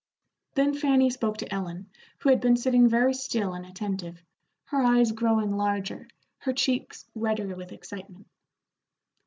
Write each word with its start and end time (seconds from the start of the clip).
Then 0.55 0.73
Fanny 0.73 1.11
spoke 1.11 1.37
to 1.37 1.53
Ellen, 1.53 1.91
who 2.17 2.29
had 2.29 2.41
been 2.41 2.57
sitting 2.57 2.89
very 2.89 3.13
still 3.13 3.53
and 3.53 3.63
attentive, 3.67 4.19
her 4.63 4.81
eyes 4.83 5.11
growing 5.11 5.55
larger, 5.55 6.07
her 6.39 6.53
cheeks 6.53 7.05
redder 7.13 7.55
with 7.55 7.71
excitement. 7.71 8.25